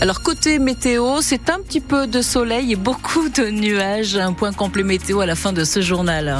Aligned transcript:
Alors 0.00 0.20
côté 0.20 0.58
météo, 0.58 1.20
c'est 1.20 1.48
un 1.48 1.60
petit 1.60 1.80
peu 1.80 2.08
de 2.08 2.22
soleil 2.22 2.72
et 2.72 2.76
beaucoup 2.76 3.28
de 3.28 3.50
nuages. 3.50 4.16
Un 4.16 4.32
point 4.32 4.52
complet 4.52 4.82
météo 4.82 5.20
à 5.20 5.26
la 5.26 5.36
fin 5.36 5.52
de 5.52 5.62
ce 5.62 5.80
journal. 5.80 6.36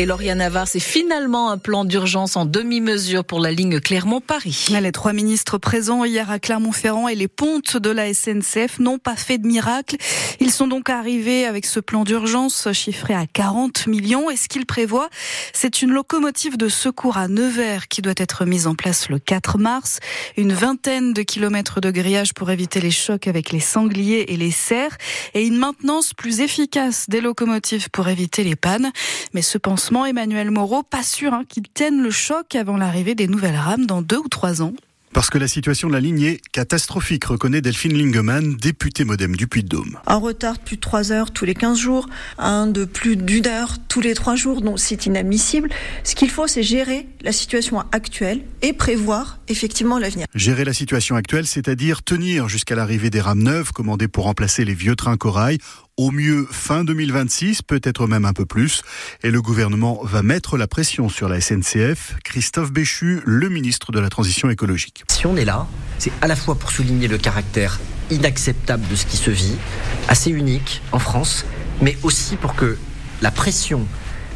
Et 0.00 0.06
Lauriane 0.06 0.38
Navarre, 0.38 0.66
c'est 0.66 0.80
finalement 0.80 1.50
un 1.50 1.58
plan 1.58 1.84
d'urgence 1.84 2.34
en 2.34 2.46
demi-mesure 2.46 3.22
pour 3.22 3.38
la 3.38 3.52
ligne 3.52 3.80
Clermont-Paris. 3.80 4.68
Les 4.80 4.92
trois 4.92 5.12
ministres 5.12 5.58
présents 5.58 6.06
hier 6.06 6.30
à 6.30 6.38
Clermont-Ferrand 6.38 7.06
et 7.06 7.14
les 7.14 7.28
pontes 7.28 7.76
de 7.76 7.90
la 7.90 8.14
SNCF 8.14 8.78
n'ont 8.78 8.96
pas 8.96 9.14
fait 9.14 9.36
de 9.36 9.46
miracle. 9.46 9.96
Ils 10.40 10.52
sont 10.52 10.68
donc 10.68 10.88
arrivés 10.88 11.44
avec 11.44 11.66
ce 11.66 11.80
plan 11.80 12.04
d'urgence 12.04 12.72
chiffré 12.72 13.12
à 13.12 13.26
40 13.26 13.88
millions. 13.88 14.30
Et 14.30 14.38
ce 14.38 14.48
qu'il 14.48 14.64
prévoit, 14.64 15.10
c'est 15.52 15.82
une 15.82 15.90
locomotive 15.90 16.56
de 16.56 16.70
secours 16.70 17.18
à 17.18 17.28
Nevers 17.28 17.86
qui 17.88 18.00
doit 18.00 18.14
être 18.16 18.46
mise 18.46 18.66
en 18.66 18.74
place 18.74 19.10
le 19.10 19.18
4 19.18 19.58
mars. 19.58 19.98
Une 20.38 20.54
vingtaine 20.54 21.12
de 21.12 21.20
kilomètres 21.20 21.82
de 21.82 21.90
grillage 21.90 22.32
pour 22.32 22.50
éviter 22.50 22.80
les 22.80 22.90
chocs 22.90 23.28
avec 23.28 23.52
les 23.52 23.60
sangliers 23.60 24.32
et 24.32 24.38
les 24.38 24.50
cerfs. 24.50 24.96
Et 25.34 25.46
une 25.46 25.58
maintenance 25.58 26.14
plus 26.14 26.40
efficace 26.40 27.04
des 27.10 27.20
locomotives 27.20 27.90
pour 27.90 28.08
éviter 28.08 28.44
les 28.44 28.56
pannes. 28.56 28.92
Mais 29.34 29.42
ce 29.42 29.58
Emmanuel 29.90 30.50
Moreau, 30.50 30.82
pas 30.82 31.02
sûr 31.02 31.34
hein, 31.34 31.42
qu'il 31.48 31.64
tienne 31.64 32.00
le 32.00 32.10
choc 32.10 32.54
avant 32.54 32.76
l'arrivée 32.76 33.14
des 33.14 33.26
nouvelles 33.26 33.56
rames 33.56 33.86
dans 33.86 34.02
deux 34.02 34.18
ou 34.18 34.28
trois 34.28 34.62
ans. 34.62 34.72
Parce 35.12 35.28
que 35.28 35.38
la 35.38 35.48
situation 35.48 35.88
de 35.88 35.92
la 35.92 36.00
ligne 36.00 36.22
est 36.22 36.40
catastrophique, 36.52 37.24
reconnaît 37.24 37.60
Delphine 37.60 37.98
Lingemann, 37.98 38.54
députée 38.54 39.04
modem 39.04 39.34
du 39.34 39.48
Puy-de-Dôme. 39.48 39.98
Un 40.06 40.16
retard 40.16 40.54
de 40.54 40.60
plus 40.60 40.76
de 40.76 40.80
3 40.80 41.10
heures 41.10 41.32
tous 41.32 41.44
les 41.44 41.54
15 41.54 41.76
jours, 41.76 42.08
un 42.38 42.68
de 42.68 42.84
plus 42.84 43.16
d'une 43.16 43.48
heure 43.48 43.78
tous 43.88 44.00
les 44.00 44.14
3 44.14 44.36
jours, 44.36 44.62
donc 44.62 44.78
c'est 44.78 45.06
inadmissible. 45.06 45.68
Ce 46.04 46.14
qu'il 46.14 46.30
faut, 46.30 46.46
c'est 46.46 46.62
gérer 46.62 47.08
la 47.22 47.32
situation 47.32 47.82
actuelle 47.90 48.42
et 48.62 48.72
prévoir 48.72 49.40
effectivement 49.48 49.98
l'avenir. 49.98 50.26
Gérer 50.36 50.64
la 50.64 50.72
situation 50.72 51.16
actuelle, 51.16 51.48
c'est-à-dire 51.48 52.04
tenir 52.04 52.48
jusqu'à 52.48 52.76
l'arrivée 52.76 53.10
des 53.10 53.20
rames 53.20 53.42
neuves 53.42 53.72
commandées 53.72 54.08
pour 54.08 54.24
remplacer 54.24 54.64
les 54.64 54.74
vieux 54.74 54.94
trains 54.94 55.16
corail 55.16 55.58
au 56.00 56.10
mieux 56.12 56.46
fin 56.50 56.82
2026, 56.82 57.60
peut-être 57.60 58.06
même 58.06 58.24
un 58.24 58.32
peu 58.32 58.46
plus. 58.46 58.82
Et 59.22 59.30
le 59.30 59.42
gouvernement 59.42 60.00
va 60.02 60.22
mettre 60.22 60.56
la 60.56 60.66
pression 60.66 61.10
sur 61.10 61.28
la 61.28 61.42
SNCF. 61.42 62.14
Christophe 62.24 62.72
Béchu, 62.72 63.20
le 63.26 63.50
ministre 63.50 63.92
de 63.92 64.00
la 64.00 64.08
Transition 64.08 64.48
écologique. 64.48 65.04
Si 65.10 65.26
on 65.26 65.36
est 65.36 65.44
là, 65.44 65.66
c'est 65.98 66.12
à 66.22 66.26
la 66.26 66.36
fois 66.36 66.54
pour 66.54 66.70
souligner 66.70 67.06
le 67.06 67.18
caractère 67.18 67.78
inacceptable 68.10 68.88
de 68.88 68.96
ce 68.96 69.04
qui 69.04 69.18
se 69.18 69.30
vit, 69.30 69.56
assez 70.08 70.30
unique 70.30 70.80
en 70.92 70.98
France, 70.98 71.44
mais 71.82 71.98
aussi 72.02 72.36
pour 72.36 72.54
que 72.54 72.78
la 73.20 73.30
pression 73.30 73.86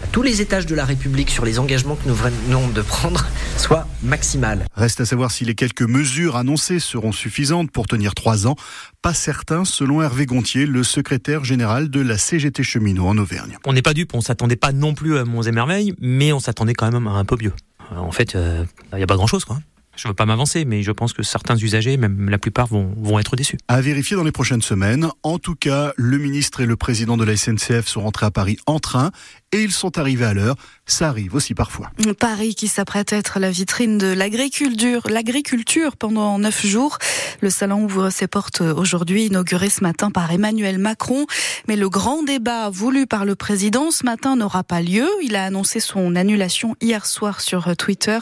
à 0.05 0.07
tous 0.07 0.21
les 0.21 0.43
étages 0.43 0.67
de 0.67 0.75
la 0.75 0.85
République 0.85 1.31
sur 1.31 1.47
les 1.47 1.59
engagements 1.59 1.97
que 1.97 2.07
nous 2.07 2.15
venons 2.15 2.69
de 2.69 2.83
prendre 2.83 3.25
soit 3.57 3.89
maximale. 4.03 4.67
Reste 4.77 5.01
à 5.01 5.07
savoir 5.07 5.31
si 5.31 5.47
les 5.47 5.55
quelques 5.55 5.81
mesures 5.81 6.37
annoncées 6.37 6.79
seront 6.79 7.11
suffisantes 7.11 7.71
pour 7.71 7.87
tenir 7.87 8.15
trois 8.15 8.47
ans. 8.47 8.55
Pas 9.01 9.15
certain, 9.15 9.65
selon 9.65 10.03
Hervé 10.03 10.27
Gontier, 10.27 10.67
le 10.67 10.85
secrétaire 10.85 11.45
général 11.45 11.89
de 11.89 12.03
la 12.03 12.19
CGT 12.19 12.63
cheminot 12.63 13.07
en 13.07 13.17
Auvergne. 13.17 13.57
On 13.65 13.73
n'est 13.73 13.81
pas 13.81 13.95
dupe, 13.95 14.13
on 14.13 14.21
s'attendait 14.21 14.57
pas 14.57 14.73
non 14.73 14.93
plus 14.93 15.17
à 15.17 15.25
Monts 15.25 15.45
et 15.45 15.53
Merveilles, 15.53 15.95
mais 15.99 16.35
on 16.35 16.39
s'attendait 16.39 16.75
quand 16.75 16.93
même 16.93 17.07
à 17.07 17.13
un 17.13 17.25
peu 17.25 17.39
mieux. 17.41 17.55
En 17.97 18.13
fait, 18.13 18.35
il 18.35 18.41
euh, 18.41 18.65
n'y 18.95 19.03
a 19.03 19.07
pas 19.07 19.17
grand-chose, 19.17 19.47
quoi. 19.47 19.59
Je 19.97 20.09
ne 20.09 20.11
veux 20.11 20.15
pas 20.15 20.27
m'avancer, 20.27 20.65
mais 20.65 20.83
je 20.83 20.91
pense 20.91 21.13
que 21.13 21.23
certains 21.23 21.57
usagers, 21.57 21.97
même 21.97 22.29
la 22.29 22.39
plupart, 22.39 22.67
vont, 22.67 22.93
vont 22.97 23.19
être 23.19 23.37
déçus. 23.37 23.59
À 23.69 23.81
vérifier 23.81 24.17
dans 24.17 24.25
les 24.25 24.33
prochaines 24.33 24.63
semaines. 24.63 25.09
En 25.23 25.39
tout 25.39 25.55
cas, 25.55 25.93
le 25.97 26.19
ministre 26.19 26.61
et 26.61 26.67
le 26.67 26.77
président 26.77 27.17
de 27.17 27.25
la 27.25 27.37
SNCF 27.37 27.87
sont 27.87 28.03
rentrés 28.03 28.27
à 28.27 28.31
Paris 28.31 28.57
en 28.67 28.81
train 28.81 29.13
et 29.55 29.63
ils 29.63 29.73
sont 29.73 29.99
arrivés 29.99 30.25
à 30.25 30.35
l'heure. 30.35 30.57
Ça 30.87 31.09
arrive 31.09 31.35
aussi 31.35 31.55
parfois. 31.55 31.91
Paris 32.19 32.55
qui 32.55 32.69
s'apprête 32.69 33.13
à 33.13 33.17
être 33.17 33.39
la 33.39 33.51
vitrine 33.51 33.97
de 33.99 34.09
l'agriculture, 34.09 35.03
l'agriculture 35.09 35.97
pendant 35.97 36.39
neuf 36.39 36.67
jours. 36.67 36.98
Le 37.41 37.51
salon 37.51 37.85
ouvre 37.85 38.11
ses 38.11 38.27
portes 38.27 38.61
aujourd'hui, 38.61 39.27
inauguré 39.27 39.70
ce 39.70 39.83
matin 39.83 40.11
par 40.11 40.31
Emmanuel 40.33 40.79
Macron. 40.79 41.27
Mais 41.69 41.77
le 41.77 41.89
grand 41.89 42.25
débat 42.25 42.69
voulu 42.69 43.07
par 43.07 43.25
le 43.25 43.37
président 43.37 43.93
ce 43.93 44.05
matin 44.05 44.37
n'aura 44.37 44.64
pas 44.64 44.83
lieu. 44.83 45.09
Il 45.23 45.37
a 45.37 45.45
annoncé 45.45 45.79
son 45.79 46.17
annulation 46.17 46.75
hier 46.81 47.07
soir 47.07 47.41
sur 47.41 47.77
Twitter, 47.77 48.19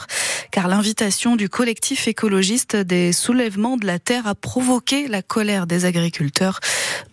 car 0.51 0.67
l'invitation 0.67 1.35
du 1.35 1.49
collectif 1.49 2.07
écologiste 2.07 2.75
des 2.75 3.11
soulèvements 3.11 3.75
de 3.77 3.87
la 3.87 3.97
terre 3.97 4.27
a 4.27 4.35
provoqué 4.35 5.07
la 5.07 5.23
colère 5.23 5.65
des 5.67 5.85
agriculteurs, 5.85 6.59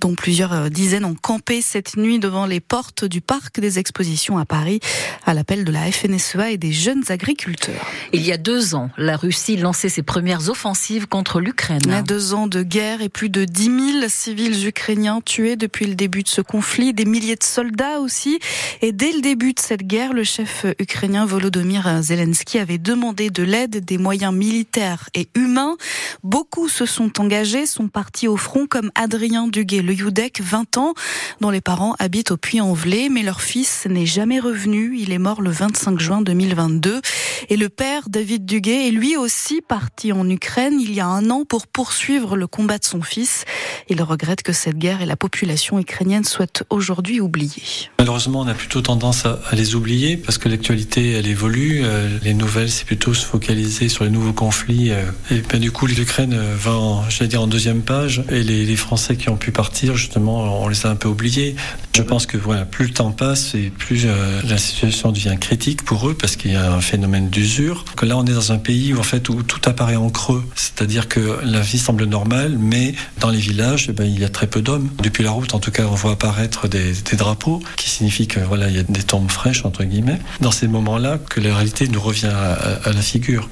dont 0.00 0.14
plusieurs 0.14 0.70
dizaines 0.70 1.06
ont 1.06 1.16
campé 1.20 1.62
cette 1.62 1.96
nuit 1.96 2.18
devant 2.18 2.46
les 2.46 2.60
portes 2.60 3.04
du 3.04 3.20
parc 3.20 3.58
des 3.58 3.78
expositions 3.78 4.09
à 4.38 4.44
Paris 4.44 4.80
à 5.24 5.34
l'appel 5.34 5.64
de 5.64 5.72
la 5.72 5.90
FNSEA 5.90 6.50
et 6.50 6.56
des 6.56 6.72
jeunes 6.72 7.04
agriculteurs. 7.08 7.86
Il 8.12 8.26
y 8.26 8.32
a 8.32 8.36
deux 8.36 8.74
ans, 8.74 8.90
la 8.96 9.16
Russie 9.16 9.56
lançait 9.56 9.88
ses 9.88 10.02
premières 10.02 10.48
offensives 10.48 11.06
contre 11.06 11.40
l'Ukraine. 11.40 11.82
Il 11.84 11.92
y 11.92 11.94
a 11.94 12.02
deux 12.02 12.34
ans 12.34 12.46
de 12.46 12.62
guerre 12.62 13.02
et 13.02 13.08
plus 13.08 13.28
de 13.28 13.44
10 13.44 13.64
000 14.00 14.08
civils 14.08 14.66
ukrainiens 14.66 15.20
tués 15.24 15.56
depuis 15.56 15.86
le 15.86 15.94
début 15.94 16.22
de 16.22 16.28
ce 16.28 16.40
conflit, 16.40 16.92
des 16.92 17.04
milliers 17.04 17.36
de 17.36 17.44
soldats 17.44 18.00
aussi. 18.00 18.40
Et 18.82 18.92
dès 18.92 19.12
le 19.12 19.20
début 19.20 19.52
de 19.52 19.60
cette 19.60 19.86
guerre, 19.86 20.12
le 20.12 20.24
chef 20.24 20.66
ukrainien 20.78 21.24
Volodymyr 21.24 22.02
Zelensky 22.02 22.58
avait 22.58 22.78
demandé 22.78 23.30
de 23.30 23.42
l'aide, 23.42 23.84
des 23.84 23.98
moyens 23.98 24.34
militaires 24.34 25.08
et 25.14 25.28
humains. 25.34 25.76
Beaucoup 26.24 26.68
se 26.68 26.86
sont 26.86 27.20
engagés, 27.20 27.66
sont 27.66 27.88
partis 27.88 28.28
au 28.28 28.36
front 28.36 28.66
comme 28.66 28.90
Adrien 28.94 29.48
Duguay, 29.48 29.82
le 29.82 29.94
Youdek, 29.94 30.40
20 30.40 30.78
ans, 30.78 30.94
dont 31.40 31.50
les 31.50 31.60
parents 31.60 31.94
habitent 31.98 32.32
au 32.32 32.36
Puy-en-Velay, 32.36 33.08
mais 33.08 33.22
leur 33.22 33.40
fils 33.40 33.86
n'est 33.88 33.99
jamais 34.06 34.40
revenu. 34.40 34.96
Il 34.98 35.12
est 35.12 35.18
mort 35.18 35.42
le 35.42 35.50
25 35.50 35.98
juin 35.98 36.22
2022. 36.22 37.00
Et 37.48 37.56
le 37.56 37.68
père, 37.68 38.08
David 38.08 38.44
Duguay, 38.44 38.88
est 38.88 38.90
lui 38.90 39.16
aussi 39.16 39.60
parti 39.60 40.12
en 40.12 40.28
Ukraine 40.28 40.80
il 40.80 40.92
y 40.92 41.00
a 41.00 41.06
un 41.06 41.30
an 41.30 41.44
pour 41.44 41.66
poursuivre 41.66 42.36
le 42.36 42.46
combat 42.46 42.78
de 42.78 42.84
son 42.84 43.02
fils. 43.02 43.44
Il 43.88 44.02
regrette 44.02 44.42
que 44.42 44.52
cette 44.52 44.78
guerre 44.78 45.02
et 45.02 45.06
la 45.06 45.16
population 45.16 45.78
ukrainienne 45.78 46.24
soient 46.24 46.62
aujourd'hui 46.70 47.20
oubliées. 47.20 47.90
Malheureusement, 47.98 48.40
on 48.40 48.46
a 48.46 48.54
plutôt 48.54 48.80
tendance 48.80 49.26
à, 49.26 49.40
les 49.52 49.74
oublier 49.74 50.16
parce 50.16 50.38
que 50.38 50.48
l'actualité, 50.48 51.12
elle 51.12 51.26
évolue. 51.26 51.82
Euh, 51.84 52.18
les 52.22 52.34
nouvelles, 52.34 52.70
c'est 52.70 52.84
plutôt 52.84 53.14
se 53.14 53.24
focaliser 53.24 53.88
sur 53.88 54.04
les 54.04 54.10
nouveaux 54.10 54.32
conflits. 54.32 54.90
Euh, 54.90 55.04
et 55.30 55.40
ben, 55.40 55.60
du 55.60 55.72
coup, 55.72 55.86
l'Ukraine 55.86 56.36
va, 56.56 56.72
en, 56.72 57.04
dire, 57.22 57.42
en 57.42 57.46
deuxième 57.46 57.82
page. 57.82 58.22
Et 58.30 58.42
les, 58.42 58.64
les, 58.64 58.76
Français 58.76 59.16
qui 59.16 59.28
ont 59.28 59.36
pu 59.36 59.50
partir, 59.50 59.96
justement, 59.96 60.62
on 60.62 60.68
les 60.68 60.86
a 60.86 60.90
un 60.90 60.96
peu 60.96 61.08
oubliés. 61.08 61.56
Je 61.94 62.02
pense 62.02 62.26
que 62.26 62.36
voilà, 62.36 62.64
plus 62.64 62.86
le 62.86 62.92
temps 62.92 63.10
passe 63.10 63.54
et 63.54 63.72
plus 63.80 64.06
euh, 64.06 64.40
la 64.48 64.58
situation 64.58 65.10
devient 65.10 65.36
critique 65.40 65.84
pour 65.84 66.08
eux 66.08 66.14
parce 66.14 66.36
qu'il 66.36 66.52
y 66.52 66.56
a 66.56 66.72
un 66.72 66.80
phénomène 66.80 67.28
d'usure. 67.28 67.84
Que 67.96 68.06
là, 68.06 68.16
on 68.16 68.24
est 68.24 68.32
dans 68.32 68.52
un 68.52 68.58
pays 68.58 68.94
où 68.94 69.00
en 69.00 69.02
fait 69.02 69.28
où 69.28 69.42
tout 69.42 69.60
apparaît 69.64 69.96
en 69.96 70.10
creux, 70.10 70.44
c'est-à-dire 70.54 71.08
que 71.08 71.40
la 71.42 71.60
vie 71.60 71.78
semble 71.78 72.04
normale, 72.04 72.56
mais 72.58 72.94
dans 73.18 73.30
les 73.30 73.38
villages, 73.38 73.86
eh 73.88 73.92
ben, 73.92 74.04
il 74.04 74.20
y 74.20 74.24
a 74.24 74.28
très 74.28 74.46
peu 74.46 74.62
d'hommes. 74.62 74.88
Depuis 75.02 75.24
la 75.24 75.32
route, 75.32 75.54
en 75.54 75.58
tout 75.58 75.72
cas, 75.72 75.86
on 75.86 75.94
voit 75.94 76.12
apparaître 76.12 76.68
des, 76.68 76.92
drapeaux 77.16 77.60
qui 77.76 77.90
signifient 77.90 78.28
que 78.28 78.40
voilà, 78.40 78.68
il 78.68 78.76
y 78.76 78.78
a 78.78 78.84
des 78.84 79.02
tombes 79.02 79.30
fraîches 79.30 79.64
entre 79.64 79.82
guillemets. 79.82 80.20
Dans 80.40 80.52
ces 80.52 80.68
moments-là, 80.68 81.18
que 81.18 81.40
la 81.40 81.54
réalité 81.54 81.88
nous 81.88 82.00
revient 82.00 82.26
à, 82.32 82.52
à 82.84 82.92
la 82.92 83.02
figure. 83.02 83.48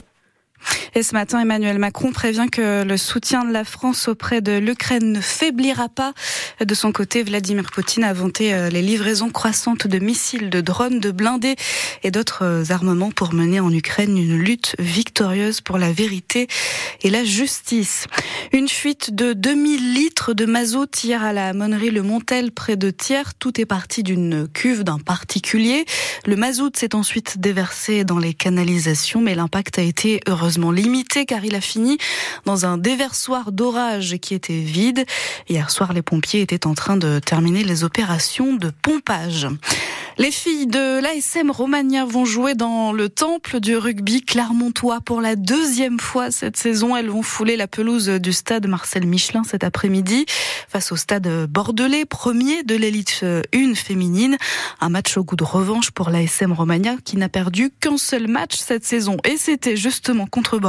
Et 0.94 1.02
ce 1.02 1.14
matin, 1.14 1.40
Emmanuel 1.40 1.78
Macron 1.78 2.12
prévient 2.12 2.46
que 2.50 2.82
le 2.82 2.96
soutien 2.96 3.44
de 3.44 3.52
la 3.52 3.64
France 3.64 4.08
auprès 4.08 4.40
de 4.40 4.58
l'Ukraine 4.58 5.12
ne 5.12 5.20
faiblira 5.20 5.88
pas. 5.88 6.14
De 6.64 6.74
son 6.74 6.92
côté, 6.92 7.22
Vladimir 7.22 7.70
Poutine 7.70 8.04
a 8.04 8.12
vanté 8.12 8.54
euh, 8.54 8.70
les 8.70 8.82
livraisons 8.82 9.30
croissantes 9.30 9.86
de 9.86 9.98
missiles, 9.98 10.50
de 10.50 10.60
drones, 10.60 11.00
de 11.00 11.10
blindés 11.10 11.56
et 12.02 12.10
d'autres 12.10 12.44
euh, 12.44 12.64
armements 12.70 13.10
pour 13.10 13.34
mener 13.34 13.60
en 13.60 13.72
Ukraine 13.72 14.16
une 14.16 14.36
lutte 14.36 14.74
victorieuse 14.78 15.60
pour 15.60 15.78
la 15.78 15.92
vérité 15.92 16.48
et 17.02 17.10
la 17.10 17.24
justice. 17.24 18.06
Une 18.52 18.68
fuite 18.68 19.14
de 19.14 19.32
2000 19.32 19.94
litres 19.94 20.32
de 20.32 20.46
mazout 20.46 21.04
hier 21.04 21.22
à 21.22 21.32
la 21.32 21.52
monnerie 21.52 21.90
Le 21.90 22.02
Montel 22.02 22.50
près 22.52 22.76
de 22.76 22.90
Thiers. 22.90 23.34
Tout 23.38 23.60
est 23.60 23.66
parti 23.66 24.02
d'une 24.02 24.48
cuve 24.48 24.84
d'un 24.84 24.98
particulier. 24.98 25.84
Le 26.26 26.36
mazout 26.36 26.76
s'est 26.76 26.94
ensuite 26.94 27.38
déversé 27.38 28.04
dans 28.04 28.18
les 28.18 28.34
canalisations, 28.34 29.20
mais 29.20 29.34
l'impact 29.34 29.78
a 29.78 29.82
été 29.82 30.20
heureusement 30.26 30.70
limité 30.78 31.26
car 31.26 31.44
il 31.44 31.54
a 31.54 31.60
fini 31.60 31.98
dans 32.44 32.64
un 32.64 32.78
déversoir 32.78 33.52
d'orage 33.52 34.16
qui 34.22 34.34
était 34.34 34.60
vide. 34.60 35.04
Hier 35.48 35.70
soir, 35.70 35.92
les 35.92 36.02
pompiers 36.02 36.40
étaient 36.40 36.66
en 36.66 36.74
train 36.74 36.96
de 36.96 37.18
terminer 37.18 37.64
les 37.64 37.84
opérations 37.84 38.54
de 38.54 38.70
pompage. 38.70 39.48
Les 40.16 40.32
filles 40.32 40.66
de 40.66 41.00
l'ASM 41.00 41.52
Romagna 41.52 42.04
vont 42.04 42.24
jouer 42.24 42.54
dans 42.56 42.92
le 42.92 43.08
temple 43.08 43.60
du 43.60 43.76
rugby 43.76 44.22
clermontois 44.22 45.00
pour 45.00 45.20
la 45.20 45.36
deuxième 45.36 46.00
fois 46.00 46.32
cette 46.32 46.56
saison. 46.56 46.96
Elles 46.96 47.08
vont 47.08 47.22
fouler 47.22 47.56
la 47.56 47.68
pelouse 47.68 48.08
du 48.08 48.32
stade 48.32 48.66
Marcel 48.66 49.06
Michelin 49.06 49.44
cet 49.44 49.62
après-midi 49.62 50.26
face 50.68 50.90
au 50.90 50.96
stade 50.96 51.46
bordelais, 51.46 52.04
premier 52.04 52.64
de 52.64 52.74
l'élite 52.74 53.24
1 53.54 53.74
féminine. 53.76 54.36
Un 54.80 54.88
match 54.88 55.16
au 55.16 55.22
goût 55.22 55.36
de 55.36 55.44
revanche 55.44 55.92
pour 55.92 56.10
l'ASM 56.10 56.52
Romagna 56.52 56.96
qui 57.04 57.16
n'a 57.16 57.28
perdu 57.28 57.70
qu'un 57.70 57.96
seul 57.96 58.26
match 58.26 58.56
cette 58.56 58.84
saison 58.84 59.18
et 59.24 59.36
c'était 59.36 59.76
justement 59.76 60.26
contre 60.26 60.58
Bordeaux. 60.58 60.67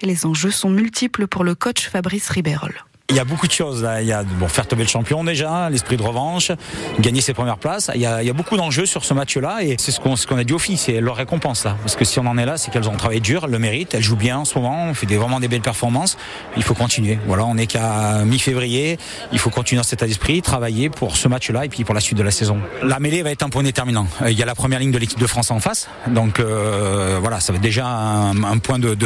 Et 0.00 0.06
les 0.06 0.26
enjeux 0.26 0.50
sont 0.50 0.70
multiples 0.70 1.26
pour 1.26 1.44
le 1.44 1.54
coach 1.54 1.88
Fabrice 1.88 2.28
Ribérol. 2.28 2.84
Il 3.12 3.16
y 3.16 3.20
a 3.20 3.24
beaucoup 3.26 3.46
de 3.46 3.52
choses. 3.52 3.82
Là. 3.82 4.00
Il 4.00 4.08
y 4.08 4.12
a 4.12 4.22
bon, 4.22 4.48
faire 4.48 4.66
tomber 4.66 4.84
le 4.84 4.88
champion 4.88 5.22
déjà, 5.22 5.68
l'esprit 5.68 5.98
de 5.98 6.02
revanche, 6.02 6.50
gagner 6.98 7.20
ses 7.20 7.34
premières 7.34 7.58
places. 7.58 7.90
Il 7.94 8.00
y 8.00 8.06
a, 8.06 8.32
beaucoup 8.32 8.56
d'enjeux 8.56 8.86
sur 8.86 9.04
ce 9.04 9.12
match-là 9.12 9.62
et 9.62 9.76
c'est 9.78 9.92
ce 9.92 10.00
qu'on 10.00 10.38
a 10.38 10.44
dit 10.44 10.54
aux 10.54 10.58
filles, 10.58 10.78
c'est 10.78 10.98
leur 10.98 11.16
récompense 11.16 11.64
là. 11.64 11.76
Parce 11.82 11.94
que 11.94 12.06
si 12.06 12.18
on 12.18 12.26
en 12.26 12.38
est 12.38 12.46
là, 12.46 12.56
c'est 12.56 12.70
qu'elles 12.70 12.88
ont 12.88 12.96
travaillé 12.96 13.20
dur, 13.20 13.42
elles 13.44 13.50
le 13.50 13.58
méritent, 13.58 13.92
elles 13.92 14.02
jouent 14.02 14.16
bien 14.16 14.38
en 14.38 14.44
ce 14.46 14.58
moment, 14.58 14.86
on 14.86 14.94
fait 14.94 15.04
vraiment 15.14 15.40
des 15.40 15.48
belles 15.48 15.60
performances. 15.60 16.16
Il 16.56 16.62
faut 16.62 16.72
continuer. 16.72 17.18
Voilà, 17.26 17.44
on 17.44 17.56
n'est 17.56 17.66
qu'à 17.66 18.24
mi-février. 18.24 18.96
Il 19.30 19.38
faut 19.38 19.50
continuer 19.50 19.80
dans 19.80 19.84
cet 19.84 20.00
état 20.00 20.06
d'esprit, 20.06 20.40
travailler 20.40 20.88
pour 20.88 21.18
ce 21.18 21.28
match-là 21.28 21.66
et 21.66 21.68
puis 21.68 21.84
pour 21.84 21.94
la 21.94 22.00
suite 22.00 22.16
de 22.16 22.22
la 22.22 22.30
saison. 22.30 22.60
La 22.82 22.98
mêlée 22.98 23.22
va 23.22 23.30
être 23.30 23.42
un 23.42 23.50
point 23.50 23.62
déterminant. 23.62 24.06
Il 24.26 24.38
y 24.38 24.42
a 24.42 24.46
la 24.46 24.54
première 24.54 24.78
ligne 24.78 24.90
de 24.90 24.96
l'équipe 24.98 25.20
de 25.20 25.26
France 25.26 25.50
en 25.50 25.60
face, 25.60 25.86
donc 26.06 26.40
euh, 26.40 27.18
voilà, 27.20 27.40
ça 27.40 27.52
va 27.52 27.58
être 27.58 27.62
déjà 27.62 27.86
un, 27.86 28.58
point 28.58 28.78
de, 28.78 28.96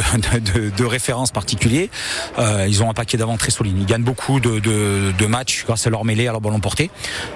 référence 0.85 1.31
particulier. 1.31 1.89
Euh, 2.39 2.65
ils 2.69 2.81
ont 2.81 2.89
un 2.89 2.93
paquet 2.93 3.17
d'avant 3.17 3.35
très 3.35 3.51
solide. 3.51 3.75
Beaucoup 3.99 4.39
de, 4.39 4.59
de, 4.59 5.25
matchs 5.25 5.65
grâce 5.65 5.87
à 5.87 5.89
leur 5.89 6.05
mêlée, 6.05 6.27
à 6.27 6.31
leur 6.31 6.41
ballon 6.41 6.59
porté. 6.59 6.89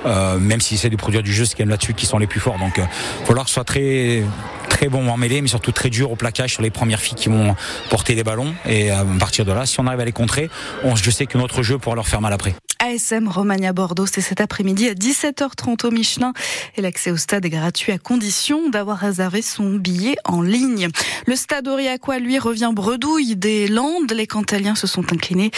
Euh, 0.05 0.39
même 0.39 0.61
si 0.61 0.77
c'est 0.77 0.89
des 0.89 0.97
produits 0.97 1.21
du 1.21 1.33
jeu, 1.33 1.45
c'est 1.45 1.55
quand 1.55 1.63
même 1.63 1.69
là-dessus 1.69 1.93
qui 1.93 2.05
sont 2.05 2.17
les 2.17 2.27
plus 2.27 2.39
forts. 2.39 2.57
Donc, 2.57 2.73
il 2.77 2.83
euh, 2.83 3.25
falloir 3.25 3.45
que 3.45 3.49
ce 3.49 3.55
soit 3.55 3.63
très 3.63 4.23
très 4.69 4.87
bon 4.87 5.09
en 5.09 5.17
mêlée, 5.17 5.41
mais 5.41 5.47
surtout 5.47 5.71
très 5.71 5.89
dur 5.89 6.11
au 6.11 6.15
plaquage 6.15 6.53
sur 6.53 6.61
les 6.61 6.69
premières 6.69 7.01
filles 7.01 7.17
qui 7.17 7.29
vont 7.29 7.55
porter 7.89 8.15
les 8.15 8.23
ballons. 8.23 8.53
Et 8.67 8.89
à 8.89 9.05
partir 9.19 9.45
de 9.45 9.51
là, 9.51 9.65
si 9.65 9.79
on 9.79 9.87
arrive 9.87 9.99
à 9.99 10.05
les 10.05 10.11
contrer, 10.11 10.49
on, 10.83 10.95
je 10.95 11.11
sais 11.11 11.25
que 11.25 11.37
notre 11.37 11.61
jeu 11.61 11.77
pourra 11.77 11.95
leur 11.95 12.07
faire 12.07 12.21
mal 12.21 12.33
après. 12.33 12.55
ASM 12.81 13.27
Romagna 13.27 13.73
Bordeaux, 13.73 14.07
c'est 14.07 14.21
cet 14.21 14.41
après-midi 14.41 14.89
à 14.89 14.95
17h30 14.95 15.85
au 15.85 15.91
Michelin. 15.91 16.33
Et 16.75 16.81
l'accès 16.81 17.11
au 17.11 17.17
stade 17.17 17.45
est 17.45 17.51
gratuit 17.51 17.91
à 17.91 17.99
condition 17.99 18.69
d'avoir 18.69 18.97
réservé 18.97 19.43
son 19.43 19.75
billet 19.75 20.15
en 20.25 20.41
ligne. 20.41 20.87
Le 21.27 21.35
stade 21.35 21.67
Aurillacois, 21.67 22.17
lui, 22.17 22.39
revient 22.39 22.71
bredouille 22.73 23.35
des 23.35 23.67
Landes. 23.67 24.11
Les 24.11 24.25
Cantaliens 24.25 24.73
se 24.73 24.87
sont 24.87 25.13
inclinés 25.13 25.51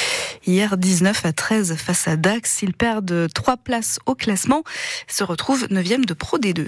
hier 0.45 0.75
19 0.75 1.25
à 1.25 1.31
13 1.31 1.75
face 1.77 2.09
à 2.09 2.17
Dax. 2.17 2.61
Ils 2.61 2.73
perdent 2.73 3.29
trois 3.33 3.55
places 3.55 3.99
au 4.05 4.15
classement, 4.15 4.63
se 5.07 5.23
retrouvent 5.23 5.67
9e 5.67 6.05
de 6.05 6.13
Pro 6.13 6.37
D2. 6.37 6.67